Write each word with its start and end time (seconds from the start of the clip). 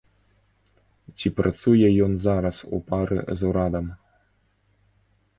Ці 1.17 1.27
працуе 1.39 1.87
ён 2.05 2.13
зараз 2.25 2.57
у 2.77 2.79
пары 2.87 3.19
з 3.41 3.51
урадам? 3.51 3.85